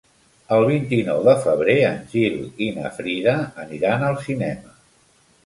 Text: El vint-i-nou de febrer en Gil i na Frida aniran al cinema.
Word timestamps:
El 0.55 0.63
vint-i-nou 0.69 1.19
de 1.27 1.35
febrer 1.43 1.75
en 1.89 1.99
Gil 2.15 2.39
i 2.69 2.71
na 2.79 2.93
Frida 2.97 3.37
aniran 3.67 4.09
al 4.09 4.19
cinema. 4.27 4.77